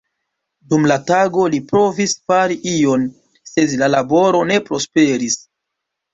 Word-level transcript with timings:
Dum 0.69 0.85
la 0.91 0.95
tago 1.11 1.43
li 1.55 1.59
provis 1.71 2.15
fari 2.31 2.57
ion, 2.73 3.05
sed 3.51 3.77
la 3.83 3.93
laboro 3.97 4.43
ne 4.55 4.61
prosperis. 4.73 5.39